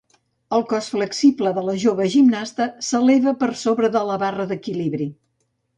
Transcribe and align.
El 0.55 0.63
cos 0.71 0.87
flexible 0.93 1.51
de 1.57 1.65
la 1.67 1.75
jove 1.85 2.09
gimnasta 2.15 2.69
s'eleva 2.89 3.35
per 3.45 3.53
sobre 3.67 3.95
de 3.99 4.07
la 4.13 4.21
barra 4.27 4.53
d'equilibri. 4.53 5.11